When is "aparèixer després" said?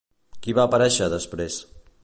0.69-1.63